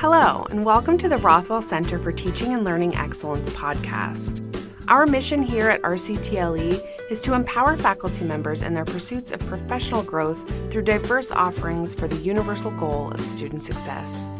[0.00, 4.40] Hello, and welcome to the Rothwell Center for Teaching and Learning Excellence podcast.
[4.88, 10.02] Our mission here at RCTLE is to empower faculty members in their pursuits of professional
[10.02, 14.32] growth through diverse offerings for the universal goal of student success.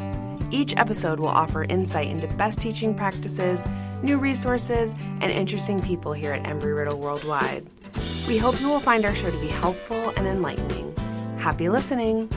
[0.50, 3.66] Each episode will offer insight into best teaching practices,
[4.02, 7.68] new resources, and interesting people here at Embry Riddle Worldwide.
[8.26, 10.96] We hope you will find our show to be helpful and enlightening.
[11.36, 12.30] Happy listening!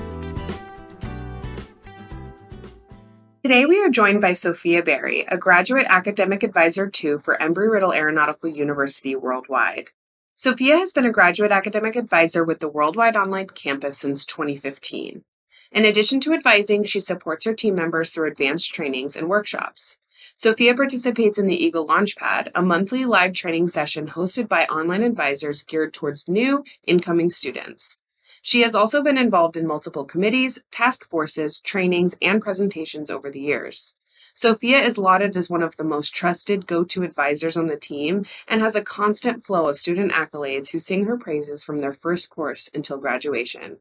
[3.43, 7.91] Today we are joined by Sofia Barry, a graduate academic advisor 2 for Embry Riddle
[7.91, 9.89] Aeronautical University Worldwide.
[10.33, 15.25] Sofia has been a graduate academic advisor with the Worldwide Online Campus since 2015.
[15.73, 19.97] In addition to advising, she supports her team members through advanced trainings and workshops.
[20.35, 25.63] Sofia participates in the Eagle Launchpad, a monthly live training session hosted by online advisors
[25.63, 28.02] geared towards new, incoming students.
[28.45, 33.39] She has also been involved in multiple committees, task forces, trainings, and presentations over the
[33.39, 33.95] years.
[34.33, 38.25] Sofia is lauded as one of the most trusted go to advisors on the team
[38.49, 42.29] and has a constant flow of student accolades who sing her praises from their first
[42.31, 43.77] course until graduation.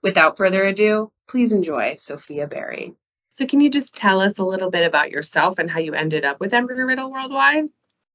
[0.00, 2.94] Without further ado, please enjoy Sofia Barry.
[3.32, 6.24] So, can you just tell us a little bit about yourself and how you ended
[6.24, 7.64] up with Embry Riddle Worldwide?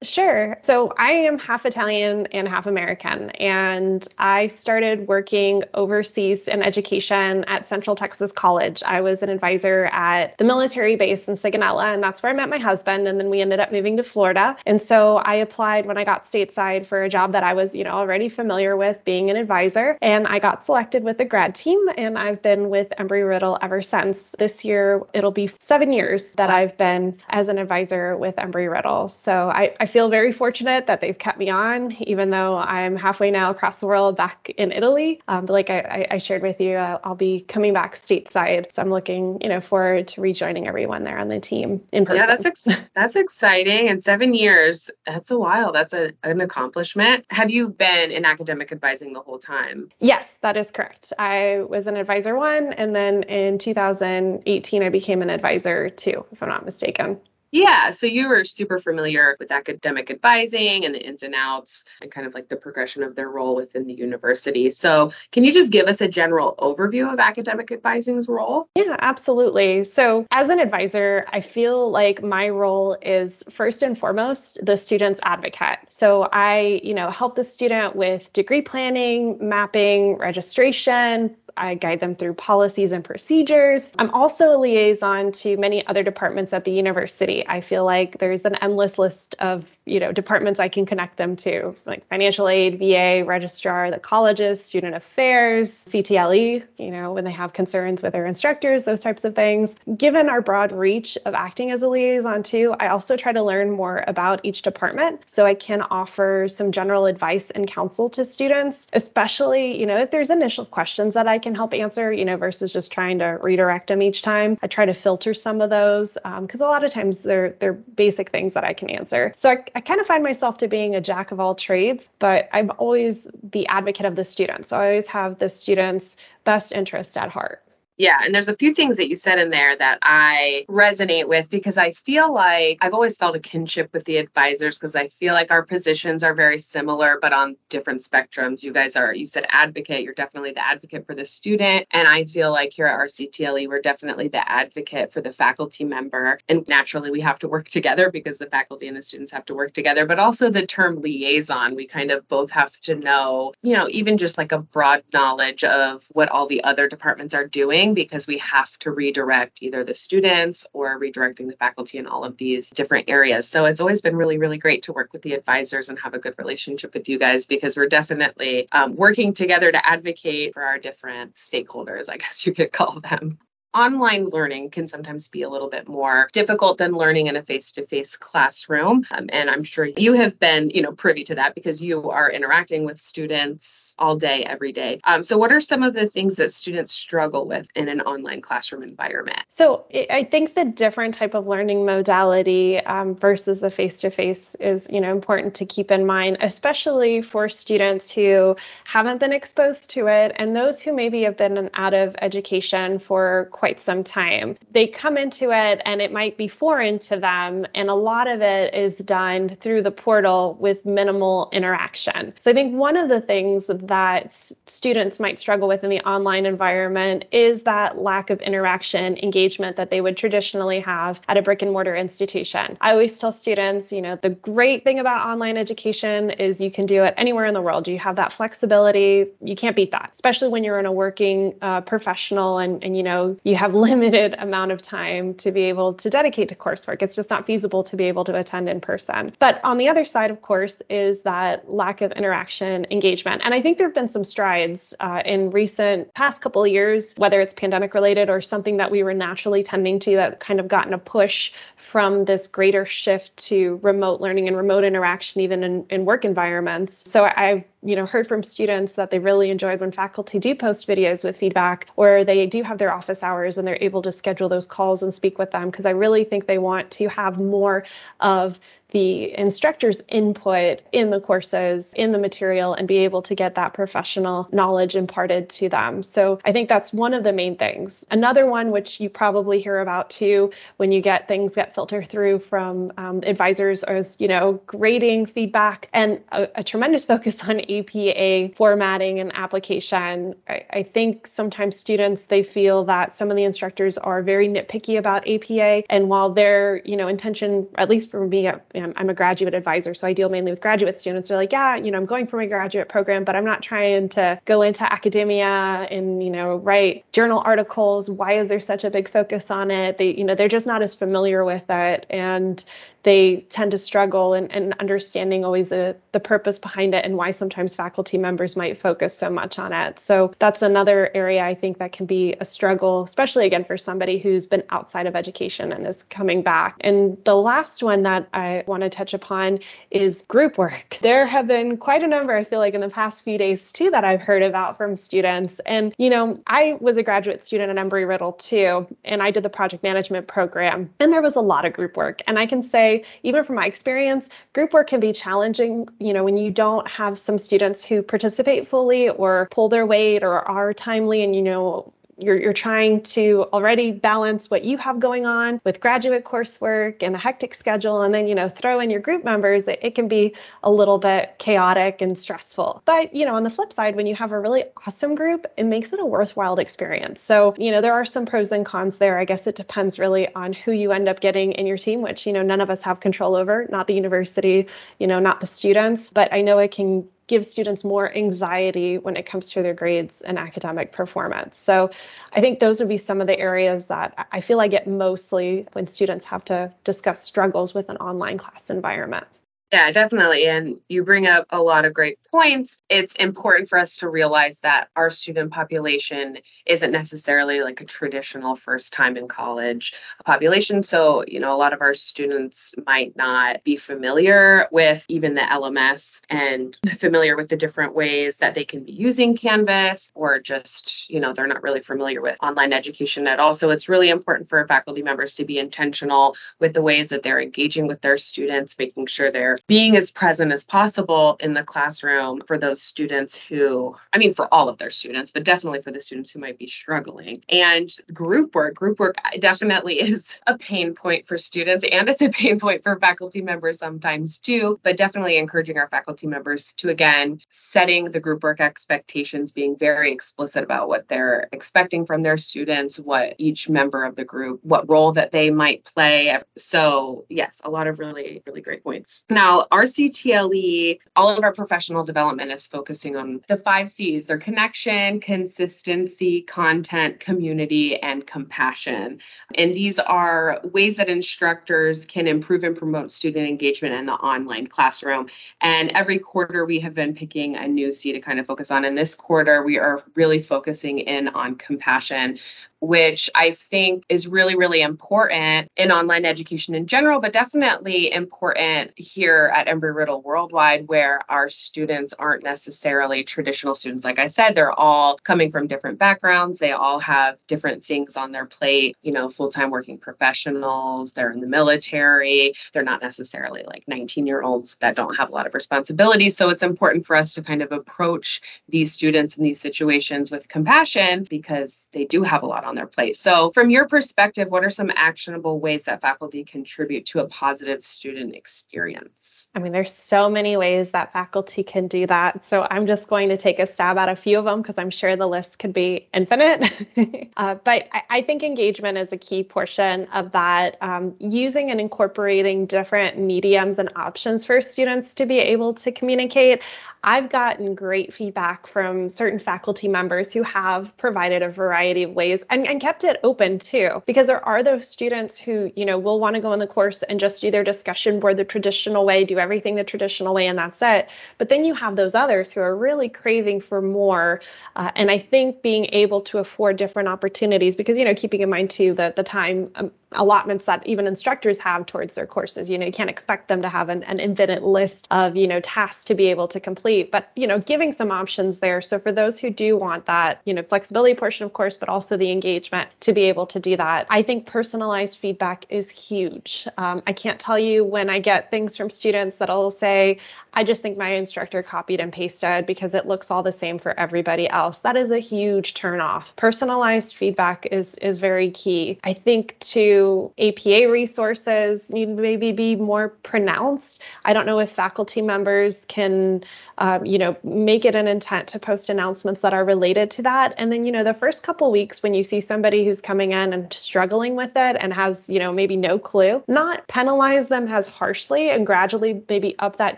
[0.02, 0.58] Sure.
[0.62, 7.44] So I am half Italian and half American, and I started working overseas in education
[7.50, 8.82] at Central Texas College.
[8.86, 12.48] I was an advisor at the military base in Sigonella, and that's where I met
[12.48, 13.10] my husband.
[13.10, 14.56] And then we ended up moving to Florida.
[14.66, 17.84] And so I applied when I got stateside for a job that I was, you
[17.84, 19.98] know, already familiar with being an advisor.
[20.02, 23.82] And I got selected with the grad team, and I've been with Embry Riddle ever
[23.82, 24.34] since.
[24.40, 29.10] This year, it'll be seven years that I've been as an advisor with Embry Riddle.
[29.10, 33.32] So I, I feel very fortunate that they've kept me on, even though I'm halfway
[33.32, 35.22] now across the world back in Italy.
[35.28, 38.82] Um, but like I, I, shared with you, uh, I'll be coming back stateside, so
[38.82, 42.22] I'm looking, you know, forward to rejoining everyone there on the team in person.
[42.22, 43.90] Yeah, that's ex- that's exciting.
[43.90, 45.72] And seven years, that's a while.
[45.72, 47.26] That's a, an accomplishment.
[47.30, 49.90] Have you been in academic advising the whole time?
[50.00, 51.12] Yes, that is correct.
[51.20, 56.42] I was an advisor one, and then in 2018, I became an advisor two, if
[56.42, 57.20] I'm not mistaken.
[57.52, 57.92] Yeah.
[57.92, 62.28] So you were super familiar with academic advising and the ins and outs and kind
[62.28, 64.72] of like the progression of their role within the university.
[64.72, 68.68] So can you just give us a general overview of academic advising's role?
[68.76, 69.84] Yeah, absolutely.
[69.84, 75.20] So as an advisor, I feel like my role is first and foremost the student's
[75.24, 75.80] advocate.
[75.90, 82.16] So I, you know, help the student with degree planning, mapping, registration, I guide them
[82.16, 83.92] through policies and procedures.
[84.00, 87.46] I'm also a liaison to many other departments at the university.
[87.48, 91.36] I feel like there's an endless list of you know departments I can connect them
[91.38, 96.64] to, like financial aid, VA, registrar, the colleges, student affairs, CTLE.
[96.78, 99.76] You know when they have concerns with their instructors, those types of things.
[99.98, 103.72] Given our broad reach of acting as a liaison too, I also try to learn
[103.72, 108.88] more about each department so I can offer some general advice and counsel to students,
[108.94, 112.72] especially you know if there's initial questions that I can help answer, you know, versus
[112.72, 114.58] just trying to redirect them each time.
[114.62, 117.74] I try to filter some of those because um, a lot of times they're they're
[117.74, 119.34] basic things that I can answer.
[119.36, 122.50] So I, I kind of find myself to being a jack of all trades, but
[122.54, 124.66] I'm always the advocate of the student.
[124.66, 127.64] So I always have the student's best interest at heart.
[128.00, 131.50] Yeah, and there's a few things that you said in there that I resonate with
[131.50, 135.34] because I feel like I've always felt a kinship with the advisors because I feel
[135.34, 138.64] like our positions are very similar but on different spectrums.
[138.64, 142.24] You guys are you said advocate, you're definitely the advocate for the student and I
[142.24, 147.12] feel like here at RCTLE we're definitely the advocate for the faculty member and naturally
[147.12, 150.06] we have to work together because the faculty and the students have to work together
[150.06, 154.18] but also the term liaison we kind of both have to know, you know, even
[154.18, 158.38] just like a broad knowledge of what all the other departments are doing because we
[158.40, 163.10] have to redirect either the students or redirecting the faculty in all of these different
[163.10, 163.48] areas.
[163.48, 166.20] So it's always been really, really great to work with the advisors and have a
[166.20, 170.78] good relationship with you guys because we're definitely um, working together to advocate for our
[170.78, 173.40] different stakeholders, I guess you could call them
[173.74, 178.16] online learning can sometimes be a little bit more difficult than learning in a face-to-face
[178.16, 182.10] classroom um, and i'm sure you have been you know privy to that because you
[182.10, 185.00] are interacting with students all day every day.
[185.04, 188.42] Um, so what are some of the things that students struggle with in an online
[188.42, 189.40] classroom environment?
[189.50, 195.02] So i think the different type of learning modality um, versus the face-to-face is you
[195.02, 200.32] know important to keep in mind especially for students who haven't been exposed to it
[200.36, 204.58] and those who maybe have been out of education for quite some time.
[204.72, 207.66] They come into it and it might be foreign to them.
[207.76, 212.34] And a lot of it is done through the portal with minimal interaction.
[212.40, 214.32] So I think one of the things that
[214.66, 219.90] students might struggle with in the online environment is that lack of interaction engagement that
[219.90, 222.78] they would traditionally have at a brick and mortar institution.
[222.80, 226.86] I always tell students, you know, the great thing about online education is you can
[226.86, 227.90] do it anywhere in the world.
[227.90, 229.28] You have that flexibility.
[229.42, 233.04] You can't beat that, especially when you're in a working uh, professional and, and, you
[233.04, 237.02] know, you have limited amount of time to be able to dedicate to coursework.
[237.02, 239.34] It's just not feasible to be able to attend in person.
[239.40, 243.42] But on the other side, of course, is that lack of interaction engagement.
[243.44, 247.14] And I think there have been some strides uh, in recent past couple of years,
[247.18, 250.68] whether it's pandemic related or something that we were naturally tending to that kind of
[250.68, 251.52] gotten a push
[251.90, 257.10] from this greater shift to remote learning and remote interaction even in, in work environments
[257.10, 260.88] so i've you know heard from students that they really enjoyed when faculty do post
[260.88, 264.50] videos with feedback or they do have their office hours and they're able to schedule
[264.50, 267.84] those calls and speak with them because i really think they want to have more
[268.20, 268.60] of
[268.92, 273.74] the instructor's input in the courses, in the material, and be able to get that
[273.74, 276.04] professional knowledge imparted to them.
[276.04, 278.06] So I think that's one of the main things.
[278.10, 282.40] Another one, which you probably hear about too, when you get things that filter through
[282.40, 288.56] from um, advisors, is you know grading feedback and a, a, tremendous focus on APA
[288.56, 290.36] formatting and application.
[290.48, 294.98] I, I think sometimes students they feel that some of the instructors are very nitpicky
[294.98, 298.50] about APA, and while their you know intention, at least for me
[298.82, 301.30] I'm, a graduate advisor, so I deal mainly with graduate students.
[301.30, 304.10] They're like, yeah, you know, I'm going for my graduate program, but I'm not trying
[304.10, 308.10] to go into academia and, you know, write journal articles.
[308.10, 309.98] Why is there such a big focus on it?
[309.98, 312.06] They, you know, they're just not as familiar with it.
[312.10, 312.64] And
[313.04, 317.32] they tend to struggle and, in understanding always the, the purpose behind it and why
[317.32, 320.00] sometimes faculty members might focus so much on it.
[320.00, 324.20] So that's another area I think that can be a struggle, especially again for somebody
[324.20, 326.76] who's been outside of education and is coming back.
[326.82, 329.60] And the last one that I want to touch upon
[329.92, 330.98] is group work.
[331.10, 333.90] There have been quite a number, I feel like, in the past few days too,
[333.90, 335.60] that I've heard about from students.
[335.66, 339.42] And, you know, I was a graduate student at Embry Riddle too, and I did
[339.44, 342.22] the project management program, and there was a lot of group work.
[342.28, 342.89] And I can say,
[343.24, 347.20] even from my experience, group work can be challenging, you know, when you don't have
[347.20, 351.94] some students who participate fully or pull their weight or are timely and, you know,
[352.20, 357.16] you're, you're trying to already balance what you have going on with graduate coursework and
[357.16, 360.08] a hectic schedule and then you know throw in your group members it, it can
[360.08, 360.34] be
[360.64, 362.82] a little bit chaotic and stressful.
[362.86, 365.64] But you know on the flip side when you have a really awesome group it
[365.64, 367.22] makes it a worthwhile experience.
[367.22, 369.18] So you know there are some pros and cons there.
[369.18, 372.26] I guess it depends really on who you end up getting in your team which
[372.28, 374.68] you know none of us have control over not the university
[375.00, 376.10] you know not the students.
[376.10, 380.22] But i know it can give students more anxiety when it comes to their grades
[380.22, 381.58] and academic performance.
[381.58, 381.90] So
[382.34, 385.66] I think those would be some of the areas that I feel I get mostly
[385.74, 389.28] when students have to discuss struggles with an online class environment.
[389.72, 390.48] Yeah, definitely.
[390.48, 392.80] And you bring up a lot of great points.
[392.90, 398.56] It's important for us to realize that our student population isn't necessarily like a traditional
[398.56, 399.94] first time in college
[400.26, 400.82] population.
[400.82, 405.42] So, you know, a lot of our students might not be familiar with even the
[405.52, 411.08] LMS and familiar with the different ways that they can be using Canvas, or just,
[411.12, 413.54] you know, they're not really familiar with online education at all.
[413.54, 417.40] So, it's really important for faculty members to be intentional with the ways that they're
[417.42, 422.42] engaging with their students, making sure they're being as present as possible in the classroom
[422.48, 426.00] for those students who, I mean, for all of their students, but definitely for the
[426.00, 427.44] students who might be struggling.
[427.50, 432.30] And group work, group work definitely is a pain point for students and it's a
[432.30, 437.40] pain point for faculty members sometimes too, but definitely encouraging our faculty members to, again,
[437.50, 443.00] setting the group work expectations, being very explicit about what they're expecting from their students,
[443.00, 446.38] what each member of the group, what role that they might play.
[446.58, 449.26] So, yes, a lot of really, really great points.
[449.30, 454.38] Now, now, RCTLE, all of our professional development is focusing on the five C's their
[454.38, 459.20] connection, consistency, content, community, and compassion.
[459.56, 464.68] And these are ways that instructors can improve and promote student engagement in the online
[464.68, 465.30] classroom.
[465.62, 468.86] And every quarter, we have been picking a new C to kind of focus on.
[468.86, 472.38] In this quarter, we are really focusing in on compassion
[472.82, 478.92] which I think is really, really important in online education in general, but definitely important
[478.96, 484.06] here at Embry Riddle Worldwide, where our students aren't necessarily traditional students.
[484.06, 486.60] Like I said, they're all coming from different backgrounds.
[486.60, 491.32] They all have different things on their plate, you know, full time working professionals, they're
[491.32, 495.48] in the military, they're not necessarily like 19 year olds that don't have a lot
[495.48, 496.30] of responsibility.
[496.30, 500.48] So it's important for us to kind of approach these students in these situations with
[500.48, 503.16] compassion because they do have a lot on their plate.
[503.16, 507.84] So, from your perspective, what are some actionable ways that faculty contribute to a positive
[507.84, 509.48] student experience?
[509.56, 512.46] I mean, there's so many ways that faculty can do that.
[512.46, 514.90] So, I'm just going to take a stab at a few of them because I'm
[514.90, 517.30] sure the list could be infinite.
[517.38, 520.78] uh, but I, I, think engagement is a key portion of that.
[520.82, 526.62] Um, using and incorporating different mediums and options for students to be able to communicate.
[527.04, 532.44] I've gotten great feedback from certain faculty members who have provided a variety of ways
[532.50, 536.20] and, and kept it open too, because there are those students who, you know, will
[536.20, 539.24] want to go in the course and just do their discussion board the traditional way,
[539.24, 541.10] do everything the traditional way, and that's it.
[541.38, 544.42] But then you have those others who are really craving for more.
[544.76, 548.50] Uh, and I think being able to afford different opportunities, because, you know, keeping in
[548.50, 552.78] mind too that the time um, allotments that even instructors have towards their courses, you
[552.78, 556.04] know, you can't expect them to have an, an infinite list of, you know, tasks
[556.06, 558.82] to be able to complete but you know, giving some options there.
[558.82, 562.18] So for those who do want that, you know, flexibility portion, of course, but also
[562.18, 566.68] the engagement to be able to do that, I think personalized feedback is huge.
[566.78, 570.20] Um, I can't tell you when I get things from students that'll say,
[570.54, 573.98] I just think my instructor copied and pasted because it looks all the same for
[574.00, 574.80] everybody else.
[574.80, 576.36] That is a huge turnoff.
[576.36, 579.00] Personalized feedback is is very key.
[579.04, 584.02] I think to APA resources need maybe be more pronounced.
[584.26, 586.44] I don't know if faculty members can
[586.80, 590.54] um, you know, make it an intent to post announcements that are related to that.
[590.58, 593.52] And then, you know, the first couple weeks when you see somebody who's coming in
[593.54, 597.86] and struggling with it and has, you know, maybe no clue, not penalize them as
[597.86, 599.98] harshly and gradually maybe up that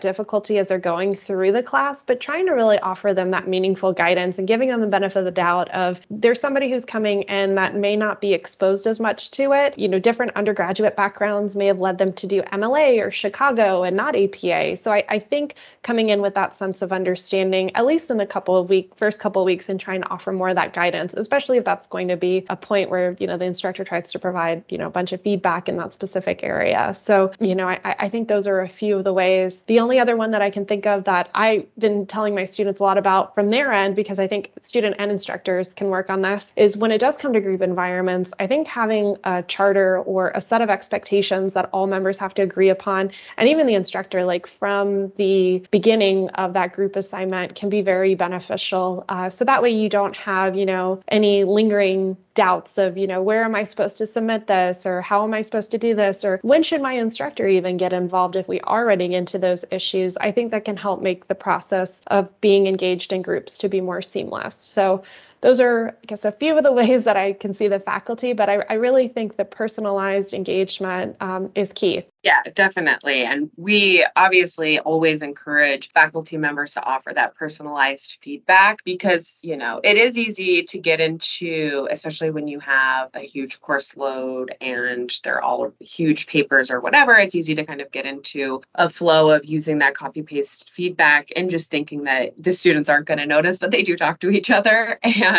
[0.00, 3.92] difficulty as they're going through the class, but trying to really offer them that meaningful
[3.92, 7.54] guidance and giving them the benefit of the doubt of there's somebody who's coming in
[7.54, 9.78] that may not be exposed as much to it.
[9.78, 13.96] You know, different undergraduate backgrounds may have led them to do MLA or Chicago and
[13.96, 14.76] not APA.
[14.76, 18.16] So I, I think coming in with that sense sense of understanding, at least in
[18.16, 20.72] the couple of week first couple of weeks, and trying to offer more of that
[20.72, 24.10] guidance, especially if that's going to be a point where you know the instructor tries
[24.12, 26.92] to provide you know a bunch of feedback in that specific area.
[26.94, 29.62] So you know I, I think those are a few of the ways.
[29.66, 32.80] The only other one that I can think of that I've been telling my students
[32.80, 36.22] a lot about from their end, because I think student and instructors can work on
[36.22, 40.32] this, is when it does come to group environments, I think having a charter or
[40.34, 44.24] a set of expectations that all members have to agree upon, and even the instructor,
[44.24, 49.04] like from the beginning of that that group assignment can be very beneficial.
[49.08, 53.20] Uh, so that way you don't have, you know, any lingering doubts of, you know,
[53.20, 56.24] where am I supposed to submit this or how am I supposed to do this
[56.24, 60.16] or when should my instructor even get involved if we are running into those issues.
[60.22, 63.80] I think that can help make the process of being engaged in groups to be
[63.80, 64.54] more seamless.
[64.54, 65.02] So
[65.42, 68.32] those are, I guess, a few of the ways that I can see the faculty,
[68.32, 72.04] but I, I really think the personalized engagement um, is key.
[72.22, 73.24] Yeah, definitely.
[73.24, 79.80] And we obviously always encourage faculty members to offer that personalized feedback because, you know,
[79.82, 85.12] it is easy to get into, especially when you have a huge course load and
[85.24, 89.30] they're all huge papers or whatever, it's easy to kind of get into a flow
[89.30, 93.26] of using that copy paste feedback and just thinking that the students aren't going to
[93.26, 95.31] notice, but they do talk to each other and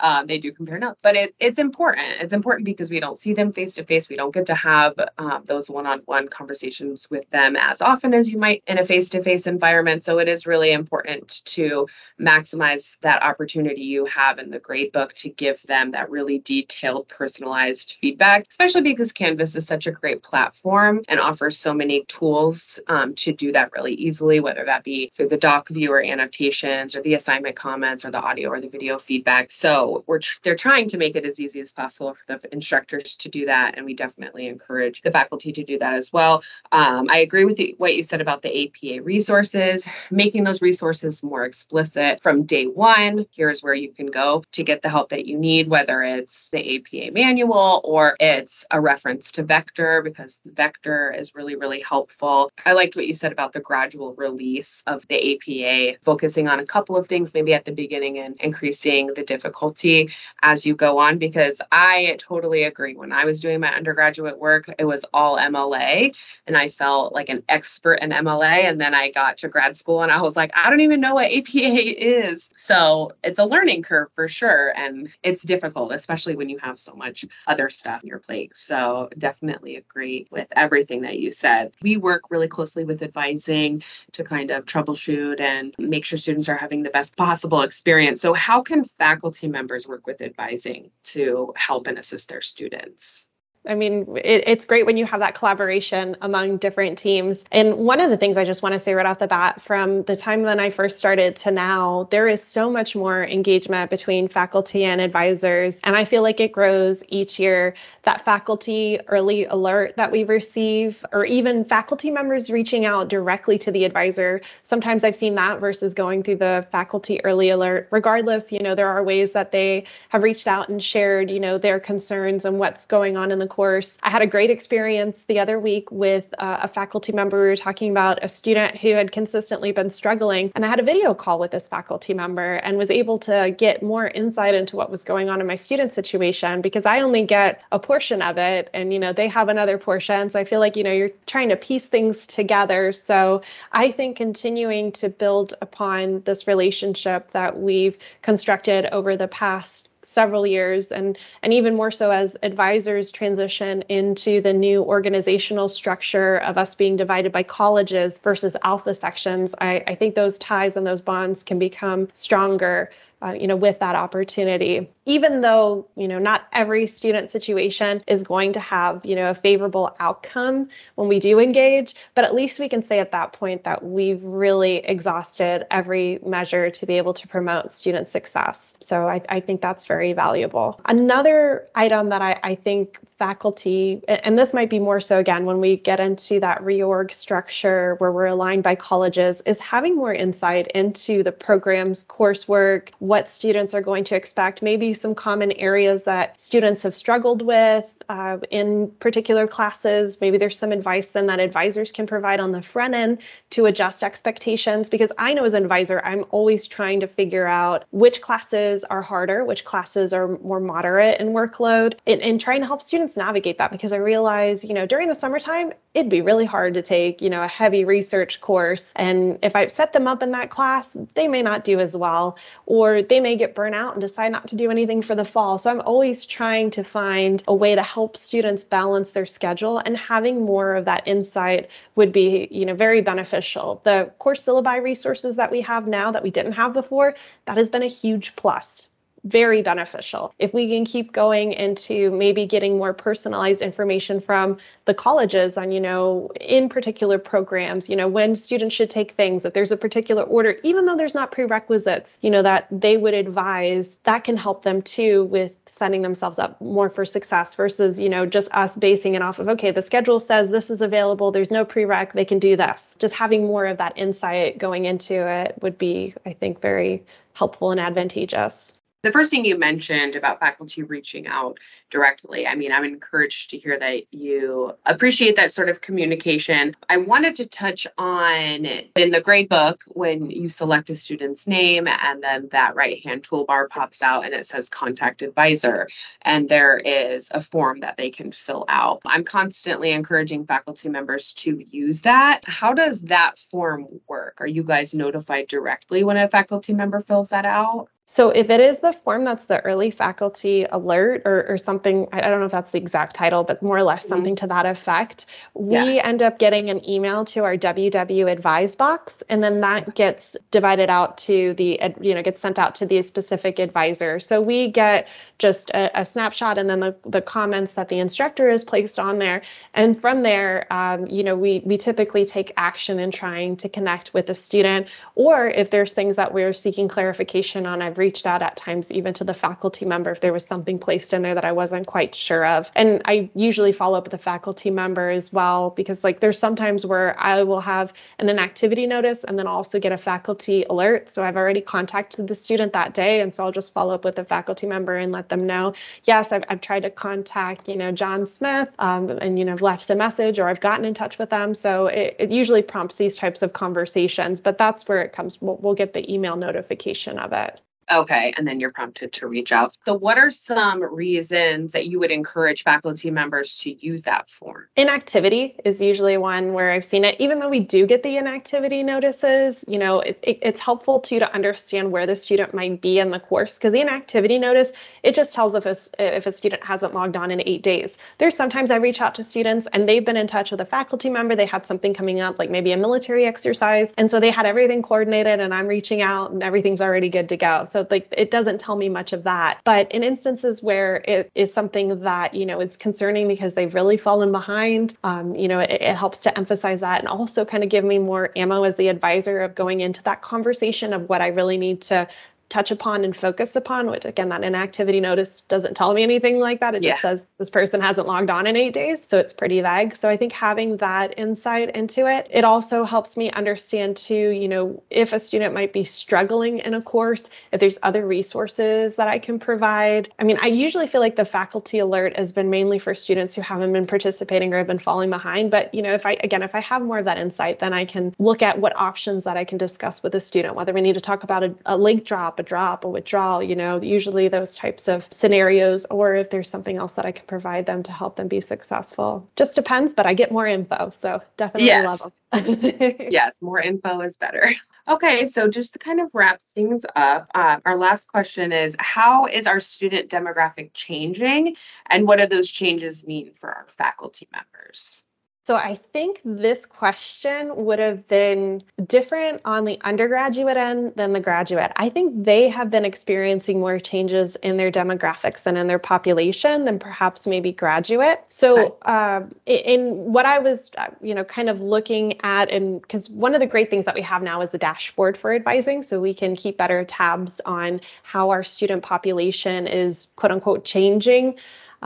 [0.00, 1.02] um, they do compare notes.
[1.02, 2.06] But it, it's important.
[2.20, 4.08] It's important because we don't see them face to face.
[4.08, 8.14] We don't get to have um, those one on one conversations with them as often
[8.14, 10.02] as you might in a face to face environment.
[10.02, 11.86] So it is really important to
[12.20, 17.08] maximize that opportunity you have in the grade book to give them that really detailed,
[17.08, 22.78] personalized feedback, especially because Canvas is such a great platform and offers so many tools
[22.88, 27.02] um, to do that really easily, whether that be through the doc viewer annotations or
[27.02, 29.35] the assignment comments or the audio or the video feedback.
[29.48, 33.16] So we're tr- they're trying to make it as easy as possible for the instructors
[33.16, 33.76] to do that.
[33.76, 36.42] And we definitely encourage the faculty to do that as well.
[36.72, 41.44] Um, I agree with what you said about the APA resources, making those resources more
[41.44, 43.26] explicit from day one.
[43.34, 46.76] Here's where you can go to get the help that you need, whether it's the
[46.76, 52.50] APA manual or it's a reference to Vector, because Vector is really, really helpful.
[52.64, 56.66] I liked what you said about the gradual release of the APA, focusing on a
[56.66, 60.10] couple of things maybe at the beginning and increasing the difficulty
[60.42, 62.94] as you go on, because I totally agree.
[62.94, 66.16] When I was doing my undergraduate work, it was all MLA
[66.46, 68.64] and I felt like an expert in MLA.
[68.64, 71.14] And then I got to grad school and I was like, I don't even know
[71.14, 72.50] what APA is.
[72.56, 74.72] So it's a learning curve for sure.
[74.76, 78.56] And it's difficult, especially when you have so much other stuff on your plate.
[78.56, 81.72] So definitely agree with everything that you said.
[81.82, 86.56] We work really closely with advising to kind of troubleshoot and make sure students are
[86.56, 88.20] having the best possible experience.
[88.20, 89.15] So, how can faculty
[89.48, 93.28] members work with advising to help and assist their students?
[93.66, 97.44] I mean, it, it's great when you have that collaboration among different teams.
[97.50, 100.02] And one of the things I just want to say right off the bat from
[100.04, 104.28] the time when I first started to now, there is so much more engagement between
[104.28, 105.80] faculty and advisors.
[105.84, 107.74] And I feel like it grows each year.
[108.02, 113.72] That faculty early alert that we receive, or even faculty members reaching out directly to
[113.72, 114.40] the advisor.
[114.62, 117.88] Sometimes I've seen that versus going through the faculty early alert.
[117.90, 121.58] Regardless, you know, there are ways that they have reached out and shared, you know,
[121.58, 123.96] their concerns and what's going on in the course.
[124.02, 127.40] I had a great experience the other week with uh, a faculty member.
[127.40, 130.82] We were talking about a student who had consistently been struggling, and I had a
[130.82, 134.90] video call with this faculty member and was able to get more insight into what
[134.90, 138.68] was going on in my student situation because I only get a portion of it,
[138.74, 140.28] and you know, they have another portion.
[140.28, 142.92] So I feel like, you know, you're trying to piece things together.
[142.92, 143.40] So
[143.72, 150.46] I think continuing to build upon this relationship that we've constructed over the past several
[150.46, 156.56] years and and even more so as advisors transition into the new organizational structure of
[156.56, 161.02] us being divided by colleges versus alpha sections i, I think those ties and those
[161.02, 162.90] bonds can become stronger
[163.22, 164.90] uh, you know with that opportunity.
[165.04, 169.34] Even though you know not every student situation is going to have you know a
[169.34, 173.64] favorable outcome when we do engage but at least we can say at that point
[173.64, 178.74] that we've really exhausted every measure to be able to promote student success.
[178.80, 180.80] So i, I think that's very valuable.
[180.84, 185.58] Another item that I, I think faculty and this might be more so again when
[185.58, 190.66] we get into that reorg structure where we're aligned by colleges is having more insight
[190.68, 196.38] into the program's coursework what students are going to expect maybe some common areas that
[196.38, 200.20] students have struggled with uh, in particular classes.
[200.20, 203.18] Maybe there's some advice then that advisors can provide on the front end
[203.50, 204.88] to adjust expectations.
[204.88, 209.02] Because I know as an advisor, I'm always trying to figure out which classes are
[209.02, 213.58] harder, which classes are more moderate in workload, and, and trying to help students navigate
[213.58, 213.70] that.
[213.70, 217.30] Because I realize, you know, during the summertime, it'd be really hard to take, you
[217.30, 218.92] know, a heavy research course.
[218.96, 222.36] And if I set them up in that class, they may not do as well,
[222.66, 225.58] or they may get burnt out and decide not to do anything for the fall.
[225.58, 229.96] So I'm always trying to find a way to help students balance their schedule and
[229.96, 233.80] having more of that insight would be you know very beneficial.
[233.84, 237.14] The course syllabi resources that we have now that we didn't have before
[237.46, 238.88] that has been a huge plus
[239.26, 240.32] very beneficial.
[240.38, 245.72] If we can keep going into maybe getting more personalized information from the colleges on,
[245.72, 249.76] you know, in particular programs, you know, when students should take things, if there's a
[249.76, 254.36] particular order, even though there's not prerequisites, you know, that they would advise, that can
[254.36, 258.76] help them too with setting themselves up more for success versus, you know, just us
[258.76, 262.24] basing it off of, okay, the schedule says this is available, there's no prereq, they
[262.24, 262.96] can do this.
[263.00, 267.02] Just having more of that insight going into it would be, I think, very
[267.34, 268.72] helpful and advantageous
[269.06, 271.58] the first thing you mentioned about faculty reaching out
[271.90, 276.74] directly, I mean, I'm encouraged to hear that you appreciate that sort of communication.
[276.88, 281.86] I wanted to touch on in the grade book when you select a student's name
[281.86, 285.86] and then that right hand toolbar pops out and it says contact advisor,
[286.22, 289.02] and there is a form that they can fill out.
[289.06, 292.40] I'm constantly encouraging faculty members to use that.
[292.44, 294.40] How does that form work?
[294.40, 297.88] Are you guys notified directly when a faculty member fills that out?
[298.08, 302.20] So if it is the form that's the early faculty alert or, or something, I
[302.20, 304.10] don't know if that's the exact title, but more or less mm-hmm.
[304.10, 306.02] something to that effect, we yeah.
[306.04, 310.88] end up getting an email to our WW advise box, and then that gets divided
[310.88, 314.20] out to the, you know, gets sent out to the specific advisor.
[314.20, 318.48] So we get just a, a snapshot and then the, the comments that the instructor
[318.48, 319.42] has placed on there.
[319.74, 324.14] And from there, um, you know, we, we typically take action in trying to connect
[324.14, 328.26] with the student, or if there's things that we're seeking clarification on, I've I've reached
[328.26, 331.34] out at times even to the faculty member if there was something placed in there
[331.34, 332.70] that I wasn't quite sure of.
[332.76, 336.84] And I usually follow up with the faculty member as well because like there's sometimes
[336.84, 341.10] where I will have an inactivity notice and then also get a faculty alert.
[341.10, 344.16] So I've already contacted the student that day and so I'll just follow up with
[344.16, 345.72] the faculty member and let them know,
[346.04, 349.62] yes, I've, I've tried to contact, you know, John Smith um, and, you know, I've
[349.62, 351.54] left a message or I've gotten in touch with them.
[351.54, 355.40] So it, it usually prompts these types of conversations, but that's where it comes.
[355.40, 357.58] We'll, we'll get the email notification of it.
[357.92, 359.72] Okay, and then you're prompted to reach out.
[359.84, 364.66] So, what are some reasons that you would encourage faculty members to use that form?
[364.76, 367.14] Inactivity is usually one where I've seen it.
[367.20, 371.14] Even though we do get the inactivity notices, you know, it, it, it's helpful to
[371.14, 374.72] you to understand where the student might be in the course because the inactivity notice
[375.04, 377.98] it just tells if a, if a student hasn't logged on in eight days.
[378.18, 381.08] There's sometimes I reach out to students and they've been in touch with a faculty
[381.08, 381.36] member.
[381.36, 384.82] They had something coming up, like maybe a military exercise, and so they had everything
[384.82, 387.64] coordinated, and I'm reaching out and everything's already good to go.
[387.70, 389.60] So So like it doesn't tell me much of that.
[389.64, 393.98] But in instances where it is something that, you know, is concerning because they've really
[393.98, 397.68] fallen behind, um, you know, it, it helps to emphasize that and also kind of
[397.68, 401.26] give me more ammo as the advisor of going into that conversation of what I
[401.26, 402.08] really need to
[402.48, 406.60] touch upon and focus upon, which again, that inactivity notice doesn't tell me anything like
[406.60, 406.74] that.
[406.74, 406.92] It yeah.
[406.92, 409.04] just says this person hasn't logged on in eight days.
[409.08, 409.96] So it's pretty vague.
[409.96, 414.48] So I think having that insight into it, it also helps me understand too, you
[414.48, 419.08] know, if a student might be struggling in a course, if there's other resources that
[419.08, 420.12] I can provide.
[420.18, 423.42] I mean, I usually feel like the faculty alert has been mainly for students who
[423.42, 425.50] haven't been participating or have been falling behind.
[425.50, 427.84] But, you know, if I, again, if I have more of that insight, then I
[427.84, 430.94] can look at what options that I can discuss with a student, whether we need
[430.94, 434.54] to talk about a, a link drop a drop, a withdrawal, you know, usually those
[434.54, 438.16] types of scenarios, or if there's something else that I can provide them to help
[438.16, 439.28] them be successful.
[439.36, 440.90] Just depends, but I get more info.
[440.90, 441.84] So definitely yes.
[442.32, 442.94] love them.
[443.10, 444.50] yes, more info is better.
[444.88, 449.26] Okay, so just to kind of wrap things up, uh, our last question is How
[449.26, 451.56] is our student demographic changing,
[451.90, 455.05] and what do those changes mean for our faculty members?
[455.46, 461.20] So I think this question would have been different on the undergraduate end than the
[461.20, 461.70] graduate.
[461.76, 466.64] I think they have been experiencing more changes in their demographics and in their population
[466.64, 468.24] than perhaps maybe graduate.
[468.28, 473.08] So uh, in what I was, uh, you know, kind of looking at, and because
[473.10, 476.00] one of the great things that we have now is the dashboard for advising, so
[476.00, 481.36] we can keep better tabs on how our student population is quote unquote changing.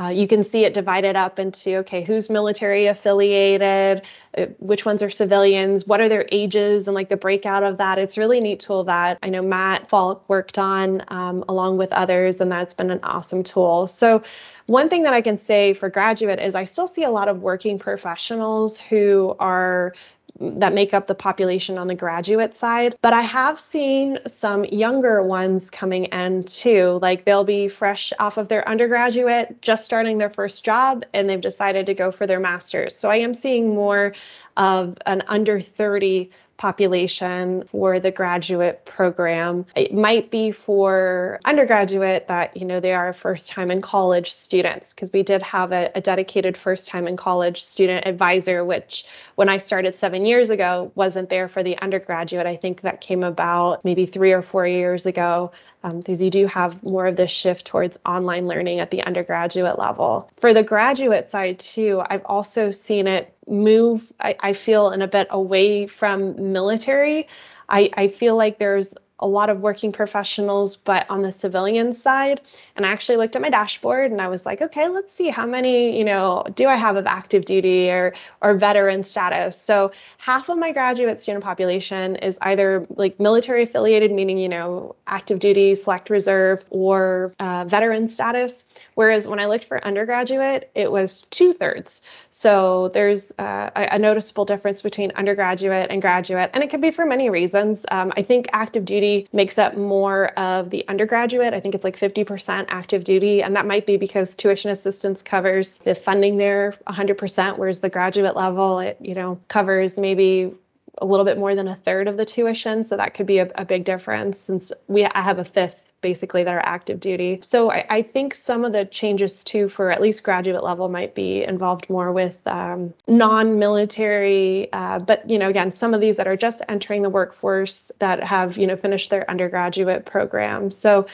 [0.00, 4.00] Uh, you can see it divided up into okay, who's military affiliated,
[4.38, 7.98] uh, which ones are civilians, what are their ages, and like the breakout of that.
[7.98, 12.40] It's really neat tool that I know Matt Falk worked on um, along with others,
[12.40, 13.86] and that's been an awesome tool.
[13.86, 14.22] So,
[14.66, 17.42] one thing that I can say for graduate is I still see a lot of
[17.42, 19.92] working professionals who are
[20.38, 22.96] that make up the population on the graduate side.
[23.02, 26.98] But I have seen some younger ones coming in too.
[27.02, 31.40] Like they'll be fresh off of their undergraduate, just starting their first job, and they've
[31.40, 32.96] decided to go for their master's.
[32.96, 34.14] So I am seeing more
[34.56, 39.64] of an under 30 population for the graduate program.
[39.74, 44.92] It might be for undergraduate that, you know, they are first time in college students,
[44.92, 49.48] because we did have a, a, dedicated first time in college student advisor, which when
[49.48, 52.46] I started seven years ago wasn't there for the undergraduate.
[52.46, 56.46] I think that came about maybe three or four years ago um, because you do
[56.46, 60.30] have more of this shift towards online learning at the undergraduate level.
[60.40, 65.08] For the graduate side, too, I've also seen it move, I, I feel, in a
[65.08, 67.28] bit away from military.
[67.68, 72.40] I, I feel like there's a lot of working professionals, but on the civilian side.
[72.76, 75.46] And I actually looked at my dashboard and I was like, okay, let's see how
[75.46, 79.60] many, you know, do I have of active duty or or veteran status.
[79.60, 84.94] So half of my graduate student population is either like military affiliated, meaning you know
[85.06, 88.64] active duty, select reserve, or uh, veteran status.
[88.94, 92.02] Whereas when I looked for undergraduate, it was two thirds.
[92.30, 96.90] So there's uh, a, a, noticeable difference between undergraduate and graduate, and it could be
[96.90, 97.84] for many reasons.
[97.90, 101.54] Um, I think active duty makes up more of the undergraduate.
[101.54, 105.78] I think it's like 50% active duty, and that might be because tuition assistance covers
[105.78, 110.52] the funding there 100%, whereas the graduate level, it you know covers maybe
[110.98, 112.84] a little bit more than a third of the tuition.
[112.84, 116.42] So that could be a, a big difference since we I have a fifth basically
[116.44, 117.40] that are active duty.
[117.42, 121.14] So I, I, think some of the changes too for at least graduate level might
[121.14, 126.26] be involved more with um, non-military, uh, but you know again some of these that
[126.26, 130.70] are just entering the workforce that have you know finished their undergraduate program.
[130.70, 131.06] So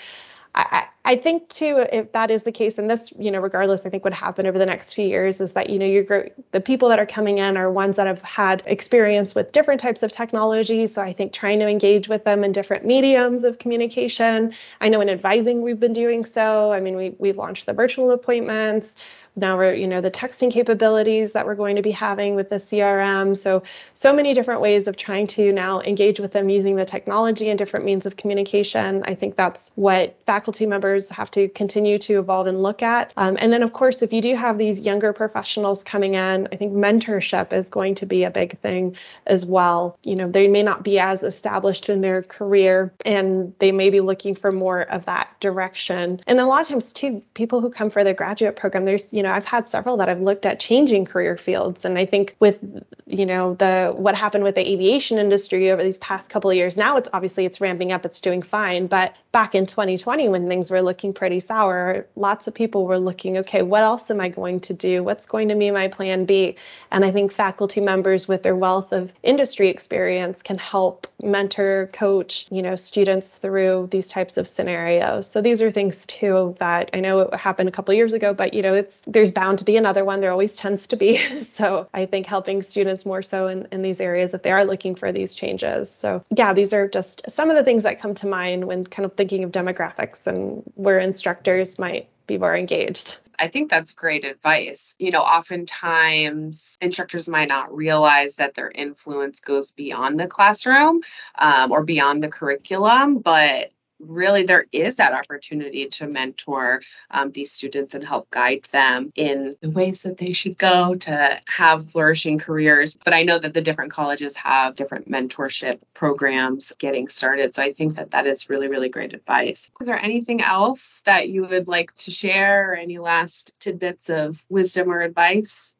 [0.55, 3.91] I, I think too, if that is the case, and this, you know, regardless, I
[3.91, 6.89] think would happen over the next few years is that, you know, you're the people
[6.89, 10.85] that are coming in are ones that have had experience with different types of technology.
[10.89, 14.53] So I think trying to engage with them in different mediums of communication.
[14.81, 16.73] I know in advising we've been doing so.
[16.73, 18.97] I mean, we we've launched the virtual appointments
[19.37, 22.57] now we're you know the texting capabilities that we're going to be having with the
[22.57, 23.63] crm so
[23.95, 27.59] so many different ways of trying to now engage with them using the technology and
[27.59, 29.03] different means of communication.
[29.07, 33.13] I think that's what faculty members have to continue to evolve and look at.
[33.17, 36.57] Um, and then of course if you do have these younger professionals coming in i
[36.57, 38.97] think mentorship is going to be a big thing
[39.27, 39.99] as well.
[40.03, 44.01] You know they may not be as established in their career and they may be
[44.01, 46.21] looking for more of that direction.
[46.27, 49.23] And a lot of times too people who come for the graduate program there's you
[49.23, 51.85] know know, I've had several that I've looked at changing career fields.
[51.85, 52.59] And I think with,
[53.07, 56.77] you know, the what happened with the aviation industry over these past couple of years,
[56.77, 58.87] now it's obviously it's ramping up, it's doing fine.
[58.87, 63.37] But back in 2020, when things were looking pretty sour, lots of people were looking,
[63.39, 65.03] okay, what else am I going to do?
[65.03, 66.57] What's going to be my plan B?
[66.91, 72.47] And I think faculty members with their wealth of industry experience can help mentor, coach,
[72.51, 75.31] you know, students through these types of scenarios.
[75.31, 78.55] So these are things too that I know it happened a couple years ago, but
[78.55, 80.21] you know, it's there's bound to be another one.
[80.21, 81.19] There always tends to be.
[81.55, 84.95] so I think helping students more so in, in these areas if they are looking
[84.95, 85.91] for these changes.
[85.91, 89.07] So yeah, these are just some of the things that come to mind when kind
[89.07, 93.17] of thinking of demographics and where instructors might be more engaged.
[93.39, 94.95] I think that's great advice.
[94.99, 101.01] You know, oftentimes instructors might not realize that their influence goes beyond the classroom
[101.39, 103.73] um, or beyond the curriculum, but
[104.09, 109.55] really there is that opportunity to mentor um, these students and help guide them in
[109.61, 112.97] the ways that they should go to have flourishing careers.
[113.05, 117.73] But i know that the different colleges have different mentorship programs getting started so i
[117.73, 119.71] think that that is really really great advice.
[119.81, 124.45] Is there anything else that you would like to share or any last tidbits of
[124.49, 125.76] wisdom or advice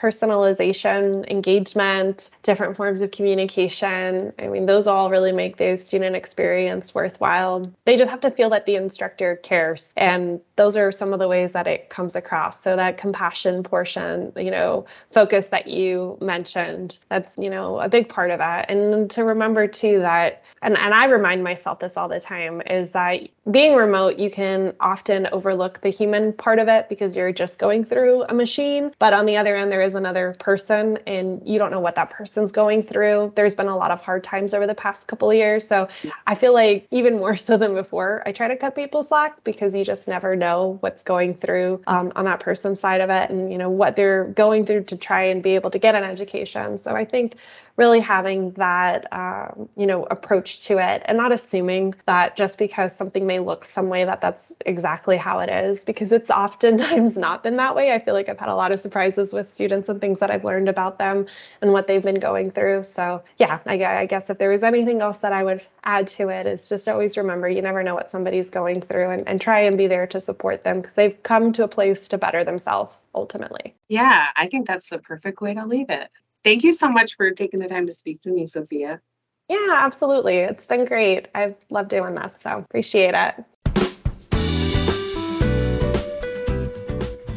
[0.00, 4.32] personalization, engagement, different forms of communication.
[4.38, 7.70] I mean, those all really make the student experience worthwhile.
[7.84, 9.92] They just have to feel that the instructor cares.
[9.96, 12.62] And those are some of the ways that it comes across.
[12.62, 18.08] So that compassion portion, you know, focus that you mentioned, that's, you know, a big
[18.08, 18.70] part of that.
[18.70, 22.90] And to remember too that, and, and I remind myself this all the time, is
[22.90, 27.58] that being remote, you can often overlook the human part of it because you're just
[27.58, 28.92] going through a machine.
[28.98, 32.10] But on the other end, there is another person and you don't know what that
[32.10, 33.32] person's going through.
[33.36, 35.66] There's been a lot of hard times over the past couple of years.
[35.66, 35.88] So
[36.26, 39.74] I feel like even more so than before, I try to cut people slack because
[39.74, 43.50] you just never know what's going through um, on that person's side of it and,
[43.50, 46.76] you know, what they're going through to try and be able to get an education.
[46.76, 47.36] So I think
[47.80, 52.94] really having that um, you know approach to it and not assuming that just because
[52.94, 57.42] something may look some way that that's exactly how it is because it's oftentimes not
[57.42, 59.98] been that way i feel like i've had a lot of surprises with students and
[59.98, 61.24] things that i've learned about them
[61.62, 65.00] and what they've been going through so yeah i, I guess if there was anything
[65.00, 68.10] else that i would add to it is just always remember you never know what
[68.10, 71.50] somebody's going through and, and try and be there to support them because they've come
[71.50, 73.74] to a place to better themselves ultimately.
[73.88, 76.10] Yeah, I think that's the perfect way to leave it.
[76.42, 79.00] Thank you so much for taking the time to speak to me, Sofia.
[79.48, 80.38] Yeah, absolutely.
[80.38, 81.28] It's been great.
[81.34, 83.34] I've loved doing this, so appreciate it.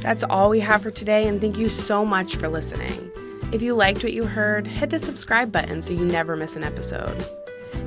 [0.01, 3.09] That's all we have for today, and thank you so much for listening.
[3.51, 6.63] If you liked what you heard, hit the subscribe button so you never miss an
[6.63, 7.25] episode.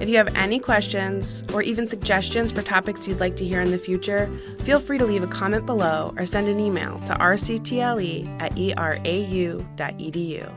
[0.00, 3.70] If you have any questions or even suggestions for topics you'd like to hear in
[3.70, 4.30] the future,
[4.64, 10.52] feel free to leave a comment below or send an email to rctle at erau.edu.